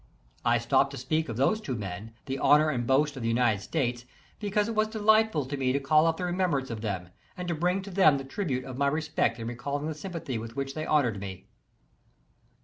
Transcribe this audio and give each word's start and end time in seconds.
I 0.43 0.57
stopi^ed 0.57 0.89
to 0.89 0.97
speak 0.97 1.29
of 1.29 1.37
those 1.37 1.61
two 1.61 1.75
men, 1.75 2.15
the 2.25 2.39
honor 2.39 2.71
and 2.71 2.87
boast 2.87 3.15
of 3.15 3.21
the 3.21 3.29
United 3.29 3.61
States, 3.61 4.03
because 4.39 4.67
it 4.67 4.73
was 4.73 4.87
delightful 4.87 5.45
to 5.45 5.55
me 5.57 5.71
to 5.73 5.79
call 5.79 6.07
up 6.07 6.17
the 6.17 6.25
remembrance 6.25 6.71
of 6.71 6.81
them, 6.81 7.09
and 7.37 7.47
to 7.47 7.53
bring 7.53 7.83
to 7.83 7.91
them 7.91 8.17
the 8.17 8.23
tribute 8.23 8.65
of 8.65 8.77
my 8.79 8.87
respect 8.87 9.37
in 9.37 9.47
recalling 9.47 9.85
the 9.85 9.93
sympathy 9.93 10.39
with 10.39 10.55
which 10.55 10.73
thev 10.73 10.87
honored 10.89 11.19
me. 11.19 11.45